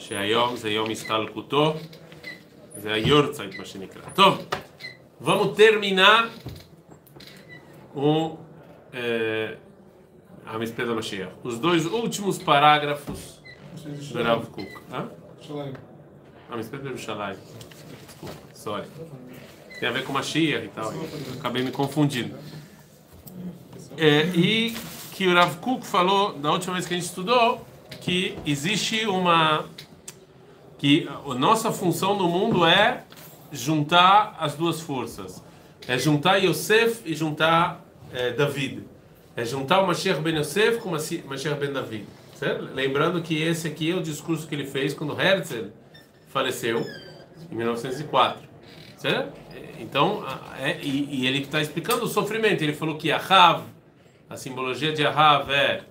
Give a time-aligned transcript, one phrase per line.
[0.00, 1.74] שהיום זה יום הסתלקותו,
[2.76, 4.02] זה היורצייט, מה שנקרא.
[4.14, 4.46] טוב,
[5.20, 6.28] vamos terminar
[7.94, 8.36] o
[8.92, 9.56] é,
[10.44, 11.32] a Mispeda da Mashiach.
[11.42, 13.40] Os dois últimos parágrafos
[14.12, 14.72] do Rav Kuk.
[14.92, 15.08] Hã?
[16.50, 17.36] A Mispeda do Shalai.
[18.06, 18.86] Desculpa, sorry.
[19.80, 20.92] Tem a ver com Mashiach e tal.
[21.38, 22.36] Acabei me confundindo.
[23.96, 24.74] É, e
[25.12, 27.66] que o Rav Kuk falou, na última vez que a gente estudou,
[28.00, 29.64] que existe uma.
[30.81, 33.03] que a nossa função no mundo é
[33.51, 35.43] juntar as duas forças.
[35.87, 38.83] É juntar Yosef e juntar é, David.
[39.35, 42.07] É juntar o Mashiach ben Yosef com o Mashiach ben David.
[42.33, 42.73] Certo?
[42.73, 45.67] Lembrando que esse aqui é o discurso que ele fez quando Herzl
[46.29, 46.83] faleceu,
[47.51, 48.41] em 1904.
[48.97, 49.39] Certo?
[49.77, 50.25] Então,
[50.59, 52.63] é, e, e, ele está explicando o sofrimento.
[52.63, 53.65] Ele falou que Ahav,
[54.27, 55.83] a simbologia de Ahav é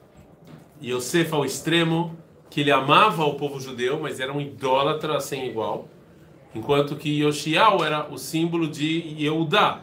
[0.83, 2.19] Yosef ao extremo,
[2.51, 5.89] que ele amava o povo judeu, mas era um idólatra sem igual.
[6.55, 9.83] Enquanto que Yoshiao era o símbolo de Yehudá,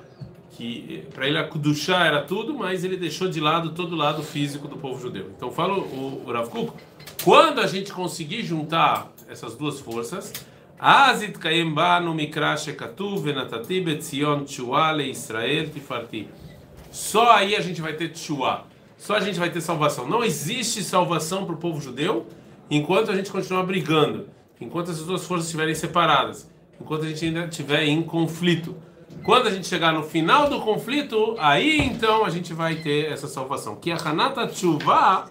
[0.52, 4.22] que para ele a Kudushá era tudo, mas ele deixou de lado todo o lado
[4.22, 5.32] físico do povo judeu.
[5.36, 6.74] Então fala o, o Rav Kuk,
[7.24, 10.34] quando a gente conseguir juntar essas duas forças,
[10.78, 16.28] Azit Kayemba no Mikra Shekatuv Venatati Betzion Tshua Le Israel Tifarti.
[16.92, 18.66] Só aí a gente vai ter Tshua.
[18.98, 20.08] Só a gente vai ter salvação.
[20.08, 22.26] Não existe salvação para o povo judeu
[22.71, 24.29] enquanto a gente continuar brigando,
[24.61, 28.77] enquanto essas duas forças estiverem separadas, enquanto a gente ainda estiver em conflito.
[29.25, 33.29] Quando a gente chegar no final do conflito, aí então a gente vai ter essa
[33.29, 33.77] salvação.
[33.77, 35.29] Que a Hanata Tshuva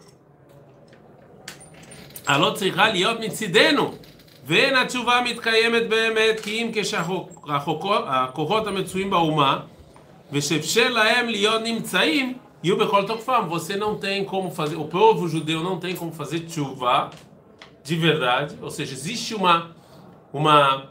[2.27, 3.91] הלא צריכה להיות מצידנו
[4.47, 9.59] ואין התשובה מתקיימת באמת כי אם כשהכוחות המצויים באומה
[10.31, 13.43] ושאפשר להם להיות נמצאים יהיו בכל תוקפם.
[13.49, 17.09] Você não tem como fazer, o povo judeu não tem como fazer tshuva
[17.86, 19.70] de verdade, ou seja, existe uma
[20.32, 20.90] uma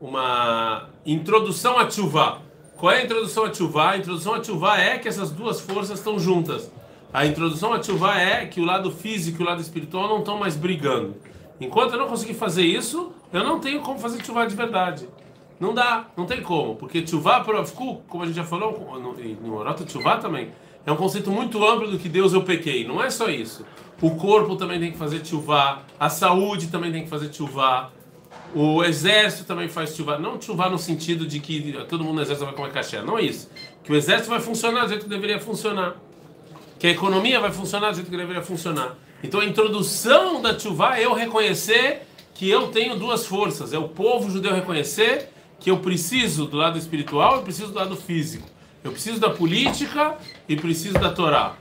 [0.00, 2.42] uma introdução a Tshuva.
[2.76, 3.90] Qual é a introdução a Tshuva?
[3.90, 6.70] A introdução a Tshuva é que essas duas forças estão juntas.
[7.12, 10.36] A introdução a Tshuva é que o lado físico e o lado espiritual não estão
[10.36, 11.14] mais brigando.
[11.60, 15.08] Enquanto eu não conseguir fazer isso, eu não tenho como fazer Tshuva de verdade.
[15.60, 16.74] Não dá, não tem como.
[16.74, 17.44] Porque Tshuva,
[18.08, 20.50] como a gente já falou, no, no Orota Tshuva também,
[20.84, 22.84] é um conceito muito amplo do que Deus eu pequei.
[22.86, 23.64] Não é só isso.
[24.04, 27.90] O corpo também tem que fazer Tshuva, a saúde também tem que fazer Tshuva,
[28.54, 32.44] o exército também faz chuva, não chuva no sentido de que todo mundo no exército
[32.44, 33.48] vai comer caché, não é isso.
[33.82, 35.96] Que o exército vai funcionar do jeito que deveria funcionar.
[36.78, 38.94] Que a economia vai funcionar do jeito que deveria funcionar.
[39.22, 42.02] Então a introdução da chuva é eu reconhecer
[42.34, 43.72] que eu tenho duas forças.
[43.72, 47.96] É o povo judeu reconhecer que eu preciso do lado espiritual e preciso do lado
[47.96, 48.46] físico.
[48.84, 51.56] Eu preciso da política e preciso da Torá.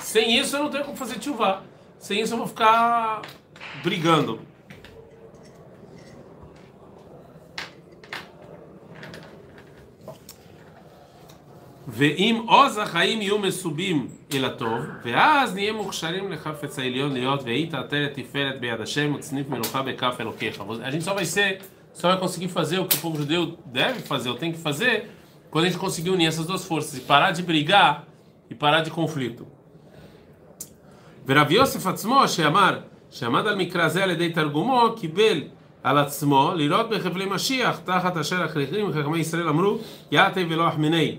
[0.00, 1.71] Sem isso eu não tenho como fazer chuva.
[2.01, 3.21] Sem isso eu vou ficar
[3.83, 4.39] brigando.
[11.87, 18.13] ואם עוז החיים יהיו מסובים אל הטוב, ואז נהיה מוכשרים לחפץ העליון להיות והיית עטרת
[18.13, 20.59] תפארת ביד השם וצניף מלוכה בכף אלוקיך.
[20.59, 21.61] A gente só vai ser,
[21.93, 25.09] só vai conseguir fazer o que o povo judeu deve fazer, ou tem que fazer,
[25.49, 28.05] quando a gente conseguir unir essas duas forças e parar de brigar
[28.49, 29.47] e parar de conflito.
[31.27, 32.79] ורב יוסף עצמו שאמר,
[33.11, 35.41] שעמד על מקרא זה על ידי תרגומו, קיבל
[35.83, 39.77] על עצמו לראות בחבלי משיח תחת אשר אחרים חכמי ישראל אמרו
[40.11, 41.17] יעתי ולא אחמיני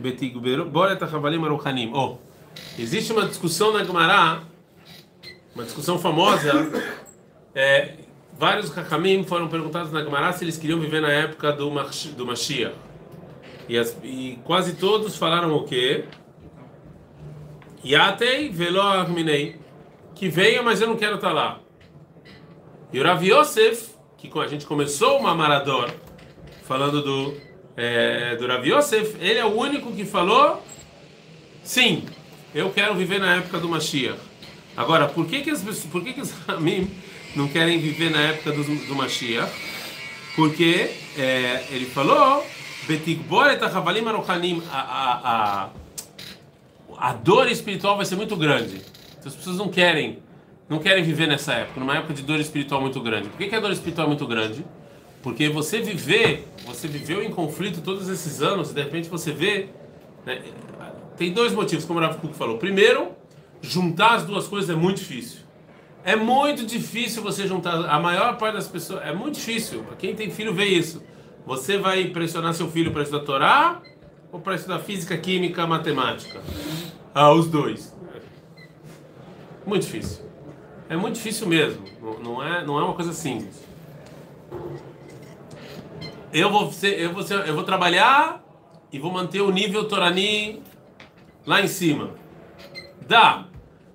[0.00, 1.92] Betigboret Havalim Aruchanim.
[1.92, 2.18] Oh,
[2.78, 4.42] existe uma discussão na Gemara,
[5.54, 6.70] uma discussão famosa.
[7.54, 7.94] É,
[8.36, 11.70] vários Hachamim foram perguntados na Gemara se eles queriam viver na época do,
[12.16, 12.74] do Mashiach.
[13.68, 16.04] E, as, e quase todos falaram o quê?
[17.85, 19.57] Yatei velo arminei.
[20.15, 21.59] Que venha, mas eu não quero estar lá.
[22.91, 25.89] E o Rav Yosef, que a gente começou uma marador
[26.63, 27.37] falando do
[27.77, 30.61] é, do Rav Yosef, ele é o único que falou:
[31.63, 32.05] sim,
[32.53, 34.19] eu quero viver na época do Mashiach.
[34.75, 36.89] Agora, por que, que, as, por que, que os Ramim
[37.35, 39.51] não querem viver na época do, do Mashiach?
[40.35, 42.43] Porque é, ele falou:
[44.71, 45.69] a, a, a,
[46.99, 48.81] a dor espiritual vai ser muito grande.
[49.17, 50.19] Então, as pessoas não querem,
[50.67, 53.29] não querem viver nessa época, numa época de dor espiritual muito grande.
[53.29, 54.65] Por que, que a dor espiritual é muito grande?
[55.23, 59.69] Porque você viver, você viveu em conflito todos esses anos, e de repente você vê.
[60.25, 60.41] Né,
[61.17, 62.57] tem dois motivos, como o Rav Kuk falou.
[62.57, 63.09] Primeiro,
[63.61, 65.39] juntar as duas coisas é muito difícil.
[66.03, 67.89] É muito difícil você juntar.
[67.89, 69.05] A maior parte das pessoas.
[69.05, 69.83] É muito difícil.
[69.97, 71.03] Quem tem filho vê isso.
[71.45, 73.81] Você vai pressionar seu filho para estudar Torá
[74.31, 76.41] ou para estudar física, química, matemática?
[77.13, 77.95] Ah, os dois.
[79.65, 80.25] Muito difícil.
[80.87, 81.83] É muito difícil mesmo.
[82.23, 83.63] Não é, não é uma coisa simples.
[86.31, 88.43] Eu vou, ser, eu, vou ser, eu vou trabalhar
[88.91, 90.61] e vou manter o nível Torani
[91.45, 92.11] lá em cima.
[93.07, 93.45] Dá,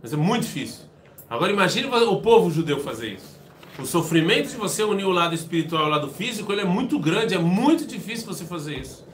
[0.02, 0.84] mas é muito difícil.
[1.30, 3.40] Agora imagine o povo judeu fazer isso.
[3.78, 6.98] O sofrimento de você unir o lado espiritual e o lado físico, ele é muito
[6.98, 9.04] grande, é muito difícil você fazer isso.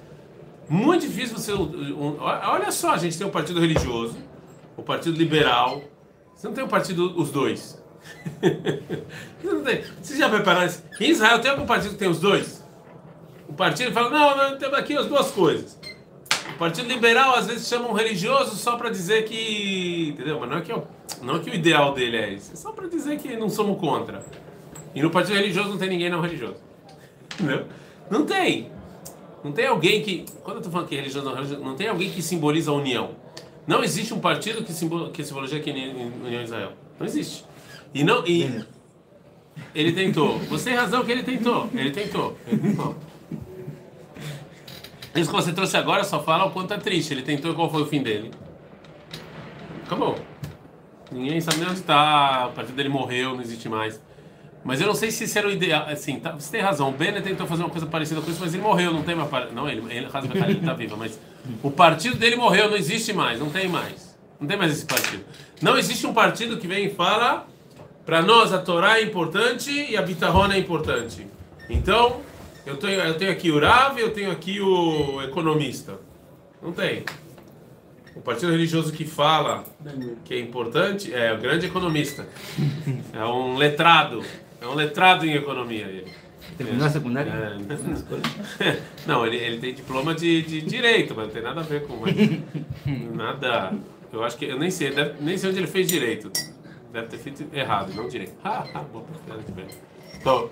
[0.70, 1.52] Muito difícil você.
[1.52, 4.16] Um, olha só, a gente tem o um partido religioso,
[4.76, 5.82] o partido liberal.
[6.32, 7.82] Você não tem um partido, os dois.
[10.00, 10.84] você, já prepararam isso?
[11.00, 12.64] Em Israel tem algum partido que tem os dois?
[13.48, 15.76] O partido fala, não, não temos aqui as duas coisas.
[16.54, 20.10] O partido liberal às vezes chama um religioso só para dizer que.
[20.10, 20.38] Entendeu?
[20.38, 20.86] Mas não é que, eu,
[21.20, 22.52] não é que o ideal dele é isso.
[22.52, 24.24] É só para dizer que não somos contra.
[24.94, 26.58] E no partido religioso não tem ninguém não religioso.
[27.34, 27.66] Entendeu?
[28.08, 28.70] Não tem.
[29.42, 30.26] Não tem alguém que.
[30.42, 33.10] Quando eu estou falando que religião não, não tem alguém que simboliza a união.
[33.66, 36.72] Não existe um partido que, simbol, que simboliza aqui em União Israel.
[36.98, 37.44] Não existe.
[37.94, 38.26] E não.
[38.26, 38.64] E
[39.74, 40.38] ele tentou.
[40.40, 41.68] Você tem razão que ele tentou.
[41.72, 42.36] Ele tentou.
[42.46, 42.96] Ele tentou.
[45.14, 47.12] Isso que você trouxe agora só fala o quanto é triste.
[47.12, 48.30] Ele tentou e qual foi o fim dele.
[49.84, 50.16] Acabou.
[51.10, 52.48] Ninguém sabe nem onde está.
[52.48, 54.00] O partido dele morreu, não existe mais.
[54.62, 55.86] Mas eu não sei se isso era o ideal.
[55.88, 56.90] Assim, tá, você tem razão.
[56.90, 59.52] O Bennett tentou fazer uma coisa parecida com isso, mas ele morreu, não tem mais.
[59.52, 61.18] Não, ele, ele, ele está vivo, mas
[61.62, 64.16] o partido dele morreu, não existe mais, não tem mais.
[64.38, 65.24] Não tem mais esse partido.
[65.60, 67.46] Não existe um partido que vem e fala:
[68.04, 71.26] para nós a Torá é importante e a Bitarrona é importante.
[71.68, 72.20] Então,
[72.66, 75.98] eu tenho, eu tenho aqui o Rav e eu tenho aqui o economista.
[76.62, 77.04] Não tem.
[78.14, 79.64] O partido religioso que fala
[80.24, 82.28] que é importante é o grande economista.
[83.12, 84.22] É um letrado.
[84.60, 86.12] É um letrado em economia ele.
[86.56, 87.30] Terminou a secundária?
[88.60, 88.80] É.
[89.06, 92.00] Não, ele, ele tem diploma de, de direito, mas não tem nada a ver com.
[93.14, 93.72] Nada.
[94.12, 94.44] Eu acho que.
[94.44, 96.30] Eu nem sei, deve, nem sei onde ele fez direito.
[96.92, 98.34] Deve ter feito errado, não direito.
[98.42, 99.04] Ah, ah, boa,
[100.18, 100.50] então,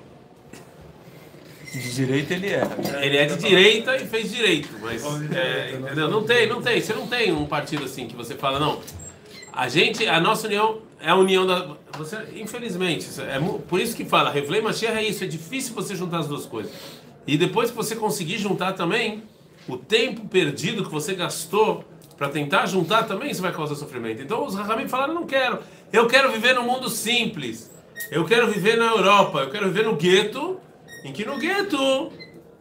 [1.72, 2.62] de direita ele é.
[3.02, 6.08] Ele é de direita e fez direito, mas é, entendeu?
[6.08, 6.80] Não tem, não tem.
[6.80, 8.80] Você não tem um partido assim que você fala não.
[9.52, 11.76] A gente, a nossa união é a união da.
[11.96, 16.18] Você, infelizmente, é por isso que fala, Revlei Mashiach é isso, é difícil você juntar
[16.18, 16.72] as duas coisas.
[17.26, 19.22] E depois que você conseguir juntar também,
[19.68, 21.84] o tempo perdido que você gastou
[22.16, 24.22] para tentar juntar também isso vai causar sofrimento.
[24.22, 25.60] Então os Rahamim falaram, não quero.
[25.92, 27.70] Eu quero viver num mundo simples.
[28.10, 30.58] Eu quero viver na Europa, eu quero viver no gueto,
[31.04, 32.10] em que no gueto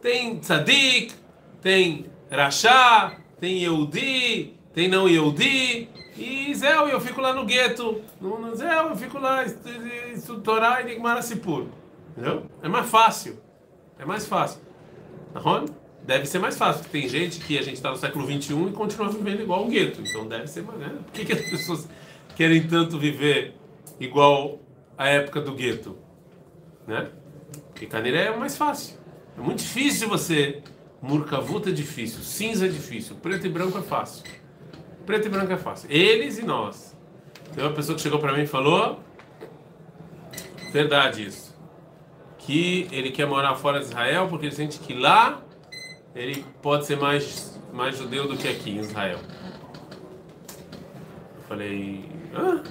[0.00, 1.12] tem tzadik,
[1.60, 5.88] tem rachá, tem Yehudi, tem não Yehudi,
[6.18, 8.02] e Zé, eu fico lá no gueto.
[8.20, 11.66] No, no eu fico lá, estudo Torá e Nigmara Sipur.
[12.10, 12.44] Entendeu?
[12.62, 13.38] É mais fácil.
[13.98, 14.60] É mais fácil.
[16.02, 18.72] Deve ser mais fácil, porque tem gente que a gente está no século XXI e
[18.72, 20.00] continua vivendo igual um gueto.
[20.00, 20.78] Então deve ser mais.
[20.78, 20.88] Né?
[21.04, 21.88] Por que, que as pessoas
[22.34, 23.54] querem tanto viver
[24.00, 24.58] igual
[24.96, 25.96] a época do gueto?
[26.86, 27.08] Né?
[27.68, 28.96] Porque Caniré é mais fácil.
[29.36, 30.62] É muito difícil você.
[31.00, 34.24] Murkavuta é difícil, cinza é difícil, preto e branco é fácil.
[35.08, 35.90] Preto e branco é fácil.
[35.90, 36.94] Eles e nós.
[37.54, 39.00] Tem uma pessoa que chegou para mim e falou:
[40.70, 41.56] Verdade isso.
[42.36, 45.40] Que ele quer morar fora de Israel porque ele sente que lá
[46.14, 49.18] ele pode ser mais, mais judeu do que aqui em Israel.
[51.36, 52.62] Eu falei: Hã?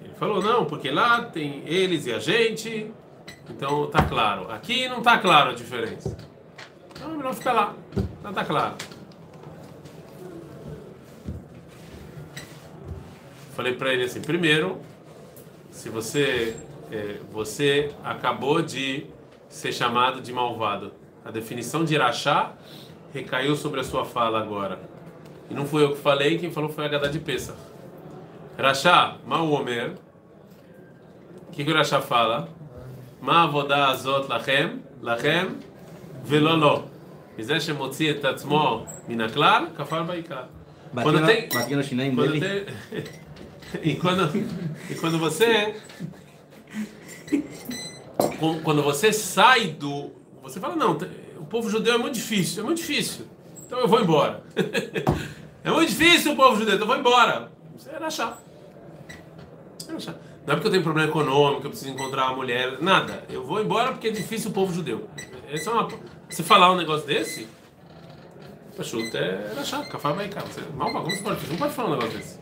[0.00, 2.90] Ele falou: Não, porque lá tem eles e a gente.
[3.48, 4.50] Então tá claro.
[4.50, 6.16] Aqui não tá claro a diferença.
[6.90, 7.76] Então é melhor ficar lá.
[8.20, 8.74] Não tá claro.
[13.57, 14.79] falei para ele assim: primeiro,
[15.71, 16.55] se você
[16.91, 19.05] é, você acabou de
[19.49, 20.91] ser chamado de malvado,
[21.25, 22.53] a definição de irachá
[23.13, 24.79] recaiu sobre a sua fala agora.
[25.49, 27.55] E não fui eu que falei, quem falou foi a Gadá de Pesa.
[28.57, 29.93] Rachá, mal Omer.
[31.47, 32.49] O que, que o Rachá fala?
[33.21, 35.57] Ma avodah azot lachem, lachem,
[36.23, 36.93] velolo.
[37.37, 40.43] וזה שמוציא את עצמו מן הכלל, כפר בעיקר.
[40.95, 42.65] Bateu no chinês dele?
[43.82, 44.36] e quando,
[44.90, 45.74] e quando você.
[48.62, 50.10] Quando você sai do.
[50.42, 50.96] Você fala, não,
[51.38, 53.26] o povo judeu é muito difícil, é muito difícil.
[53.66, 54.42] Então eu vou embora.
[55.64, 57.50] É muito difícil o povo judeu, então eu vou embora.
[57.76, 58.40] Você era achar.
[59.86, 63.24] Não é porque eu tenho problema econômico, eu preciso encontrar uma mulher, nada.
[63.28, 65.10] Eu vou embora porque é difícil o povo judeu.
[65.50, 65.88] Essa é uma...
[66.30, 67.48] Você falar um negócio desse,
[68.78, 70.40] Pachuta é achar, café vai cá.
[70.42, 72.38] Você, mal, como você pode, não pode falar um negócio desse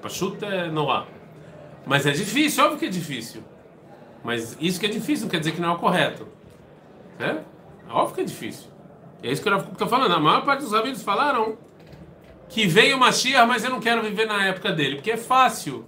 [0.00, 1.06] Pachuta é Noah.
[1.86, 3.42] Mas é difícil, óbvio que é difícil.
[4.22, 6.26] Mas isso que é difícil não quer dizer que não é o correto.
[7.18, 7.30] É?
[7.30, 7.42] é
[7.90, 8.68] óbvio que é difícil.
[9.22, 10.14] É isso que eu estou falando.
[10.14, 11.56] A maior parte dos rabinos falaram
[12.48, 15.84] que veio o Mashiach, mas eu não quero viver na época dele, porque é fácil.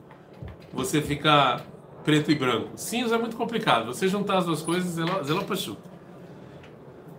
[0.73, 1.64] você ficar
[2.04, 2.70] preto e branco.
[2.76, 3.87] Cinza é muito complicado.
[3.87, 4.92] Você juntar as duas coisas,
[5.23, 5.78] זה לא פשוט.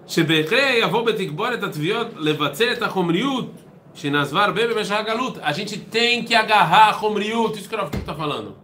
[0.08, 3.52] שבהכרח יבוא בתגבור את התביעות לבצע את החומריות
[3.97, 4.75] Shinasvar bebe
[5.07, 5.41] galut.
[5.43, 8.55] A gente tem que agarrar Homriut, isso que o Rav está falando.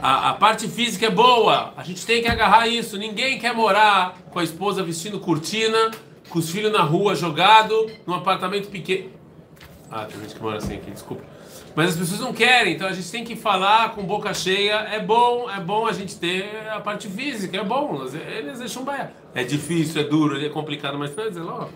[0.00, 2.96] A, a, parte física é boa, a gente tem que agarrar isso.
[2.96, 5.90] Ninguém quer morar com a esposa vestindo cortina,
[6.28, 9.10] com os filhos na rua jogado, num apartamento pequeno.
[9.90, 11.24] Ah, tem gente que mora assim aqui, desculpa.
[11.74, 14.74] Mas as pessoas não querem, então a gente tem que falar com boca cheia.
[14.92, 18.00] É bom, é bom a gente ter a parte física, é bom.
[18.14, 19.12] Eles deixam baia.
[19.34, 21.70] É difícil, é duro, é complicado, mas não é logo.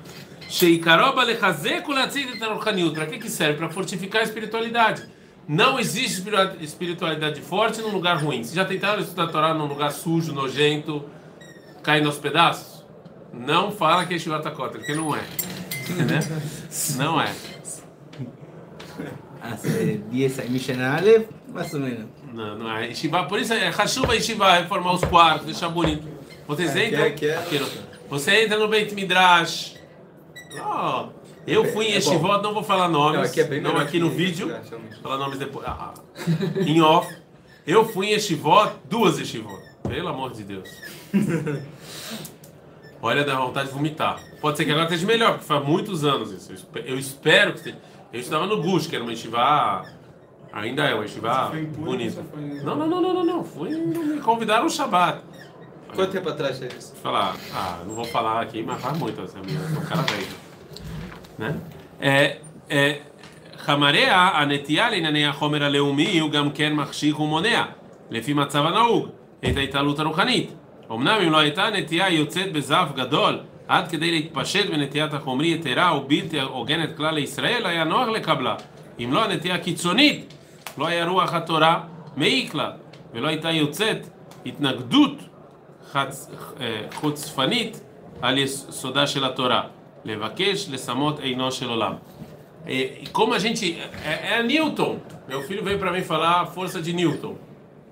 [2.95, 3.59] Para que, que serve?
[3.59, 5.03] Para fortificar a espiritualidade.
[5.47, 6.23] Não existe
[6.61, 8.43] espiritualidade forte num lugar ruim.
[8.43, 11.05] Vocês já tentaram estudar a Torá num lugar sujo, nojento,
[11.83, 12.85] cair nos pedaços?
[13.33, 15.21] Não fala que é Shivat porque não é.
[15.21, 16.21] Né?
[16.97, 17.33] Não é.
[19.41, 21.01] hace 10 años, Mishnah
[21.49, 22.07] mais ou menos.
[22.33, 22.89] Não, não é.
[22.89, 26.07] Yeshiva, por isso é Hashuba Yeshiva, é formar os quartos, deixar bonito.
[26.47, 27.05] Vocês é, entram.
[27.05, 27.69] É, é.
[28.09, 29.78] Você entra no Beit Midrash.
[30.55, 31.09] Oh,
[31.47, 33.17] eu fui em é Yeshivot, não vou falar nomes.
[33.17, 34.55] Não, aqui, é não aqui no vídeo.
[35.03, 35.67] Falar nomes depois.
[35.67, 36.21] Ah, ah,
[36.61, 37.15] em off.
[37.67, 39.63] Eu fui em Yeshivot, duas Yeshivot.
[39.83, 40.69] Pelo amor de Deus.
[43.01, 44.21] Olha, dá vontade de vomitar.
[44.41, 46.67] Pode ser que agora esteja melhor, porque faz muitos anos isso.
[46.85, 47.79] Eu espero que esteja.
[48.13, 49.85] Eu estudava no Gush, que era uma estivá.
[50.53, 52.25] Ainda é uma estivá bonita.
[52.65, 53.45] Não, não, não, não, não, não.
[53.45, 55.23] Fui me convidaram no Shabat.
[55.95, 56.95] Quanto tempo atrás é isso?
[57.03, 60.27] Falar, ah, não vou falar aqui, mas faz muito, assim, eu um cara velho.
[61.39, 61.55] né?
[62.01, 62.39] É,
[62.71, 62.95] é,
[63.59, 67.65] חמריה, הנטייה לענייני החומר הלאומי הוא גם כן מחשיך ומונע,
[68.11, 69.09] לפי מצב הנהוג,
[69.49, 70.51] את ההתעלות הרוחנית.
[70.93, 76.41] אמנם אם לא הייתה נטייה יוצאת בזף גדול עד כדי להתפשט בנטיית החומרי יתרה ובלתי
[76.41, 78.55] הוגנת כלל לישראל, היה נוח לקבלה.
[78.99, 80.35] אם לא הנטייה קיצונית,
[80.79, 81.81] לא היה רוח התורה
[82.17, 82.71] מעיק לה,
[83.15, 84.09] ולא הייתה יוצאת
[84.47, 85.13] התנגדות.
[86.94, 87.82] חוצפנית
[88.22, 89.64] על יסודה של התורה.
[90.06, 91.94] לבקש לשמות עינו של עולם.
[93.12, 93.78] Como a gente.
[94.06, 94.98] É, é Newton.
[95.28, 97.36] Meu filho veio para mim falar a força de Newton.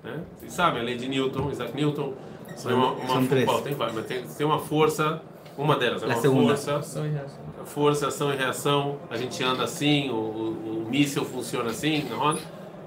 [0.02, 0.14] Né?
[0.38, 2.14] Vocês sabem a lei de Newton, Isaac Newton.
[2.56, 3.50] São, uma, uma, são três.
[3.62, 3.74] Tem,
[4.08, 5.20] tem, tem uma força
[5.56, 6.56] uma delas é uma segunda.
[6.56, 6.76] força.
[6.76, 7.38] Ação e reação.
[7.64, 8.98] Força, ação e reação.
[9.10, 12.38] A gente anda assim, o, o, o míssil funciona assim, não é?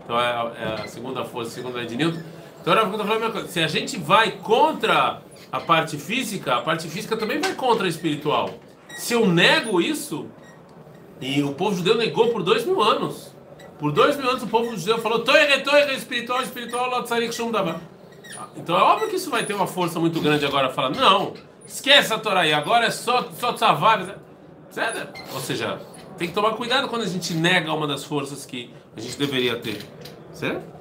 [0.04, 2.22] Então é, é, a segunda força, a segunda é de Newton.
[2.61, 3.49] Então eu estou falando a coisa.
[3.49, 7.89] Se a gente vai contra a parte física, a parte física também vai contra a
[7.89, 8.51] espiritual.
[8.97, 10.27] Se eu nego isso,
[11.21, 13.35] e o povo judeu negou por dois mil anos.
[13.79, 17.05] Por dois mil anos o povo judeu falou, toire, toire, espiritual, espiritual,
[18.57, 20.69] Então é óbvio que isso vai ter uma força muito grande agora.
[20.71, 21.33] Fala, não,
[21.71, 24.19] Esquece a Torá aí, agora é só, só tzavar.
[25.33, 25.81] Ou seja,
[26.19, 29.57] tem que tomar cuidado quando a gente nega uma das forças que a gente deveria
[29.57, 29.87] ter.
[30.33, 30.80] Certo?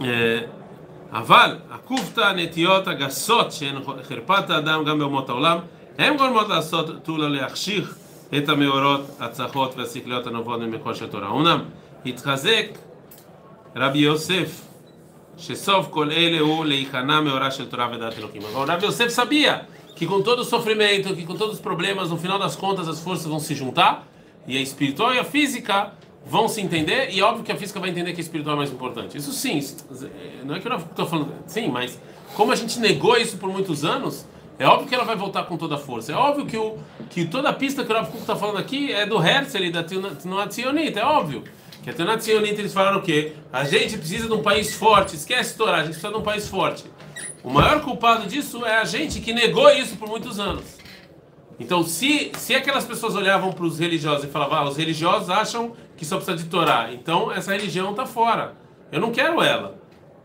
[0.00, 0.40] אה,
[1.12, 5.58] אבל עקובתא הנטיות הגסות שהן חרפת האדם גם באומות העולם
[5.98, 7.96] הן גורמות לעשות תולה להחשיך
[8.38, 11.30] את המאורות, הצחות והשכליות הנובעות ממקוש התורה.
[11.30, 11.58] אמנם
[12.06, 12.66] התחזק
[13.76, 14.60] רבי יוסף
[15.38, 18.42] שסוף כל אלה הוא להיכנע מאורה של תורה ודעת אלוקים.
[18.54, 19.56] אבל רבי יוסף סביע
[19.96, 23.92] כי כונתודו סופרימנטו, כי כונתודו פרובלמה, זו פינות הסקונטה, זו פורסטה, זו סישונטה,
[24.46, 25.84] היא הספיריטוריה פיזיקה
[26.26, 28.72] vão se entender e óbvio que a física vai entender que a espiritual é mais
[28.72, 29.16] importante.
[29.16, 29.60] Isso sim,
[30.44, 31.98] não é que eu estou falando, sim, mas
[32.34, 34.26] como a gente negou isso por muitos anos,
[34.58, 36.12] é óbvio que ela vai voltar com toda a força.
[36.12, 36.78] É óbvio que, o,
[37.10, 39.84] que toda a pista que o Rav está falando aqui é do Herzl e da
[39.84, 41.44] Tzionit, é óbvio.
[41.82, 43.34] Que até na Tzionita eles falaram o quê?
[43.52, 46.48] A gente precisa de um país forte, esquece Torá, a gente precisa de um país
[46.48, 46.84] forte.
[47.44, 50.64] O maior culpado disso é a gente que negou isso por muitos anos.
[51.58, 55.72] Então, se, se aquelas pessoas olhavam para os religiosos e falavam, ah, os religiosos acham
[55.96, 58.54] que só precisa de Torá, então essa religião está fora.
[58.92, 59.78] Eu não quero ela.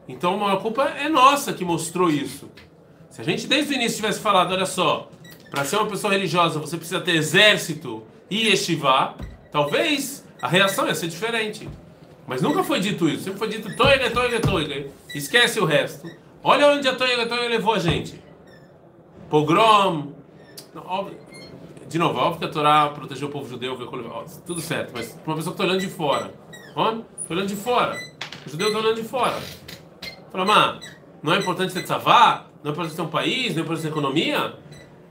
[0.07, 2.49] Então, a maior culpa é nossa que mostrou isso.
[3.09, 5.09] Se a gente desde o início tivesse falado, olha só,
[5.49, 9.15] para ser uma pessoa religiosa você precisa ter exército e yeshiva,
[9.51, 11.67] talvez a reação ia ser diferente.
[12.25, 13.23] Mas nunca foi dito isso.
[13.23, 14.87] Sempre foi dito toiga, toiga, toiga.
[15.13, 16.09] Esquece o resto.
[16.41, 18.21] Olha onde a toiga, toiga levou a gente.
[19.29, 20.10] Pogrom.
[21.87, 23.77] De novo, óbvio que a Torá protegeu o povo judeu,
[24.45, 26.33] tudo certo, mas uma pessoa que está olhando de fora.
[26.75, 27.05] Onde?
[27.21, 27.99] Está olhando de fora.
[28.45, 29.37] O judeu está olhando de fora.
[30.31, 32.45] Fala, mas não é importante ter tzavá?
[32.63, 33.53] Não é importante ter um país?
[33.53, 34.55] Não é importante ter economia?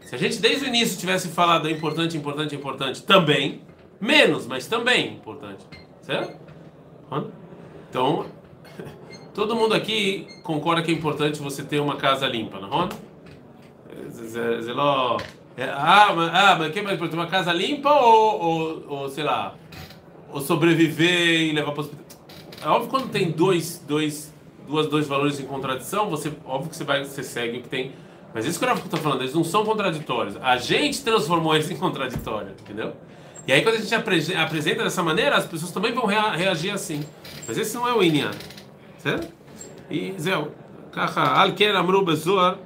[0.01, 3.61] Se a gente desde o início tivesse falado é importante, importante, importante também,
[4.01, 5.65] Menos, mas também importante.
[6.01, 6.41] Certo?
[7.91, 8.25] Então,
[9.35, 12.89] todo mundo aqui concorda que é importante você ter uma casa limpa, não é?
[15.57, 19.25] É, ah, mas, ah, mas que mais ter uma casa limpa ou, ou, ou, sei
[19.25, 19.55] lá,
[20.31, 22.07] ou sobreviver e levar para o hospital?
[22.63, 24.33] É óbvio que quando tem dois, dois,
[24.67, 27.93] duas, dois valores em contradição, você óbvio que você vai, você segue o que tem.
[28.33, 30.37] Mas isso que eu estou falando, eles não são contraditórios.
[30.41, 32.95] A gente transformou eles em contraditório, entendeu?
[33.47, 33.95] E aí quando a gente
[34.37, 37.05] apresenta dessa maneira, as pessoas também vão rea reagir assim.
[37.49, 38.31] Mas esse não é o Inyan,
[38.99, 39.33] certo?
[39.91, 40.53] E Zéu,
[40.95, 42.59] Al-Ker Amru Bezoar,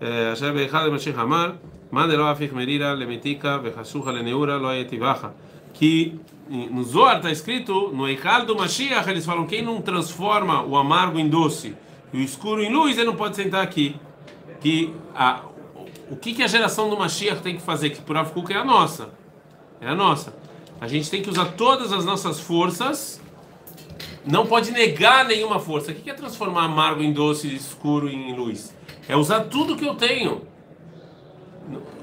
[0.00, 1.56] eh, Hashem Beichad Mashiach Hamar,
[1.90, 5.34] Maderó afirmerira lemetica vechasuha leneura loyetivaha.
[5.72, 10.62] Que eh, no Zohar está escrito, no Eichal do Mashiach, eles falam: quem não transforma
[10.62, 11.74] o amargo em doce
[12.12, 13.96] e o escuro em luz, ele não pode sentar aqui.
[14.60, 15.42] Que a,
[16.10, 17.90] o que, que a geração do Mashiach tem que fazer?
[17.90, 19.10] Que por Afkuk é a nossa.
[19.80, 20.34] É a nossa.
[20.80, 23.20] A gente tem que usar todas as nossas forças.
[24.24, 25.90] Não pode negar nenhuma força.
[25.90, 28.74] O que, que é transformar amargo em doce, escuro em luz?
[29.08, 30.42] É usar tudo que eu tenho.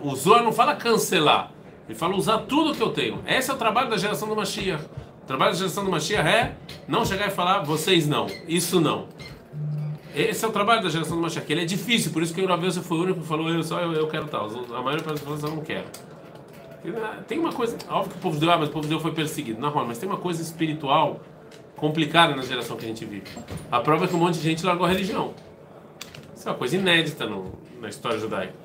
[0.05, 1.51] O Zohar não fala cancelar.
[1.89, 3.23] Ele fala usar tudo que eu tenho.
[3.25, 4.83] Esse é o trabalho da geração do Mashiach.
[5.23, 6.55] O trabalho da geração do Mashiach é
[6.87, 9.07] não chegar e falar vocês não, isso não.
[10.13, 11.51] Esse é o trabalho da geração do Mashiach.
[11.51, 13.79] Ele é difícil, por isso que o Ravelso foi o único que falou eu só
[13.79, 14.47] eu, eu quero tal.
[14.75, 15.87] A maioria das pessoas não quero.
[17.27, 19.59] Tem uma coisa, óbvio que o povo deu, ah, mas o povo deu foi perseguido,
[19.59, 21.19] na mas tem uma coisa espiritual
[21.75, 23.25] complicada na geração que a gente vive.
[23.71, 25.33] A prova é que um monte de gente largou a religião.
[26.35, 28.64] Isso é uma coisa inédita no, na história judaica.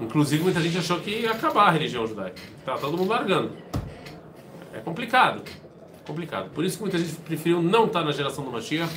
[0.00, 2.40] Inclusive, muita gente achou que ia acabar a religião judaica.
[2.64, 3.52] Tá todo mundo largando.
[4.72, 5.42] É complicado.
[6.06, 6.50] Complicado.
[6.50, 8.92] Por isso que muita gente preferiu não estar na geração do Mashiach,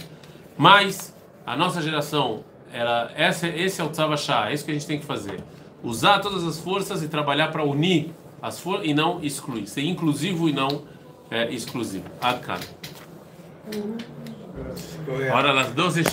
[0.57, 1.15] mas
[1.45, 4.99] a nossa geração, ela, essa, esse é o Tzavashá, é isso que a gente tem
[4.99, 5.43] que fazer.
[5.83, 9.67] Usar todas as forças e trabalhar para unir as forças e não excluir.
[9.67, 10.83] Ser inclusivo e não
[11.29, 12.05] é, exclusivo.
[12.21, 12.59] Adkan.
[15.33, 16.03] Hora das 12